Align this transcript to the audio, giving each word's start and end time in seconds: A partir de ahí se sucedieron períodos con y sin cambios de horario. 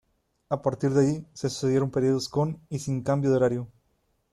A 0.49 0.63
partir 0.63 0.89
de 0.93 1.01
ahí 1.05 1.27
se 1.35 1.47
sucedieron 1.47 1.91
períodos 1.91 2.27
con 2.27 2.59
y 2.69 2.79
sin 2.79 3.03
cambios 3.03 3.33
de 3.33 3.37
horario. 3.37 3.67